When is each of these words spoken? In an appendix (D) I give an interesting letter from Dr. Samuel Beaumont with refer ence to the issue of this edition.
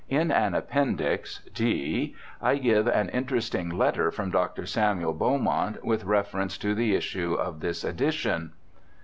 In 0.09 0.31
an 0.31 0.55
appendix 0.55 1.41
(D) 1.53 2.15
I 2.41 2.55
give 2.55 2.87
an 2.87 3.09
interesting 3.09 3.69
letter 3.69 4.09
from 4.09 4.31
Dr. 4.31 4.65
Samuel 4.65 5.13
Beaumont 5.13 5.85
with 5.85 6.05
refer 6.05 6.41
ence 6.41 6.57
to 6.57 6.73
the 6.73 6.95
issue 6.95 7.35
of 7.35 7.59
this 7.59 7.83
edition. 7.83 8.53